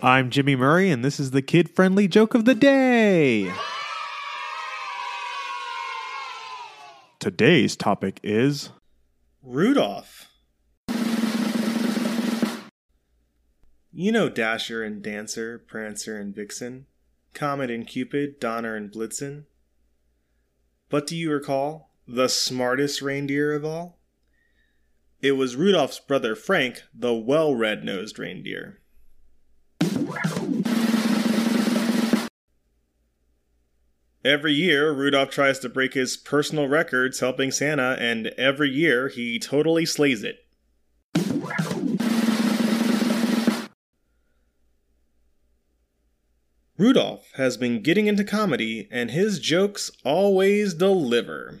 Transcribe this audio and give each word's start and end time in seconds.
I'm 0.00 0.30
Jimmy 0.30 0.54
Murray, 0.54 0.92
and 0.92 1.04
this 1.04 1.18
is 1.18 1.32
the 1.32 1.42
kid 1.42 1.68
friendly 1.68 2.06
joke 2.06 2.34
of 2.34 2.44
the 2.44 2.54
day. 2.54 3.52
Today's 7.18 7.74
topic 7.74 8.20
is 8.22 8.70
Rudolph. 9.42 10.28
You 13.92 14.12
know 14.12 14.28
Dasher 14.28 14.84
and 14.84 15.02
Dancer, 15.02 15.58
Prancer 15.58 16.16
and 16.16 16.32
Vixen, 16.32 16.86
Comet 17.34 17.68
and 17.68 17.84
Cupid, 17.84 18.38
Donner 18.38 18.76
and 18.76 18.92
Blitzen. 18.92 19.46
But 20.88 21.08
do 21.08 21.16
you 21.16 21.32
recall 21.32 21.90
the 22.06 22.28
smartest 22.28 23.02
reindeer 23.02 23.52
of 23.52 23.64
all? 23.64 23.98
It 25.20 25.32
was 25.32 25.56
Rudolph's 25.56 25.98
brother 25.98 26.36
Frank, 26.36 26.84
the 26.94 27.14
well 27.14 27.56
red 27.56 27.82
nosed 27.82 28.20
reindeer. 28.20 28.80
Every 34.24 34.52
year, 34.52 34.92
Rudolph 34.92 35.30
tries 35.30 35.58
to 35.60 35.68
break 35.68 35.94
his 35.94 36.16
personal 36.16 36.68
records 36.68 37.20
helping 37.20 37.50
Santa, 37.50 37.96
and 37.98 38.26
every 38.36 38.68
year 38.68 39.08
he 39.08 39.38
totally 39.38 39.86
slays 39.86 40.22
it. 40.22 40.44
Rudolph 46.76 47.32
has 47.34 47.56
been 47.56 47.82
getting 47.82 48.06
into 48.06 48.22
comedy, 48.22 48.86
and 48.90 49.10
his 49.10 49.40
jokes 49.40 49.90
always 50.04 50.74
deliver. 50.74 51.60